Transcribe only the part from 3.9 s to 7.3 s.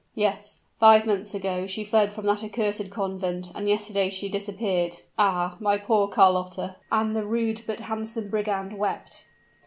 she disappeared. Ah! my poor Carlotta!" And the